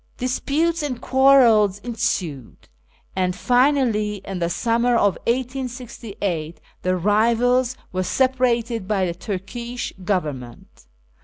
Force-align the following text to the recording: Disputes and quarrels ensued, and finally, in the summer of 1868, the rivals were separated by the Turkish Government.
Disputes 0.17 0.81
and 0.81 0.99
quarrels 0.99 1.77
ensued, 1.77 2.67
and 3.15 3.35
finally, 3.35 4.15
in 4.25 4.39
the 4.39 4.49
summer 4.49 4.95
of 4.95 5.11
1868, 5.27 6.59
the 6.81 6.97
rivals 6.97 7.77
were 7.91 8.01
separated 8.01 8.87
by 8.87 9.05
the 9.05 9.13
Turkish 9.13 9.93
Government. 10.03 10.87